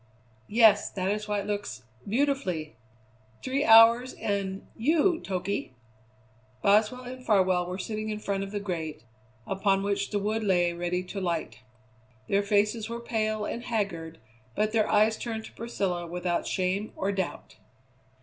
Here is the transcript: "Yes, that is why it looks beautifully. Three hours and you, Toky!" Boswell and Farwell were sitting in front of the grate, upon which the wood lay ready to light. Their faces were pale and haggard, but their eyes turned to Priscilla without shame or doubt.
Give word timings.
"Yes, 0.49 0.89
that 0.89 1.09
is 1.11 1.27
why 1.27 1.41
it 1.41 1.45
looks 1.45 1.83
beautifully. 2.09 2.75
Three 3.43 3.63
hours 3.63 4.13
and 4.13 4.65
you, 4.75 5.19
Toky!" 5.21 5.75
Boswell 6.63 7.01
and 7.03 7.23
Farwell 7.23 7.67
were 7.67 7.77
sitting 7.77 8.09
in 8.09 8.17
front 8.17 8.43
of 8.43 8.49
the 8.49 8.59
grate, 8.59 9.03
upon 9.45 9.83
which 9.83 10.09
the 10.09 10.17
wood 10.17 10.43
lay 10.43 10.73
ready 10.73 11.03
to 11.03 11.21
light. 11.21 11.59
Their 12.27 12.41
faces 12.41 12.89
were 12.89 12.99
pale 12.99 13.45
and 13.45 13.61
haggard, 13.65 14.17
but 14.55 14.71
their 14.71 14.89
eyes 14.89 15.17
turned 15.19 15.45
to 15.45 15.53
Priscilla 15.53 16.07
without 16.07 16.47
shame 16.47 16.93
or 16.95 17.11
doubt. 17.11 17.57